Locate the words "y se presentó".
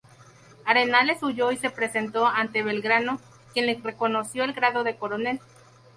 1.51-2.25